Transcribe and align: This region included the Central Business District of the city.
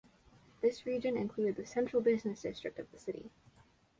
This 0.63 0.87
region 0.87 1.15
included 1.15 1.57
the 1.57 1.65
Central 1.67 2.01
Business 2.01 2.41
District 2.41 2.79
of 2.79 2.91
the 2.91 2.97
city. 2.97 3.29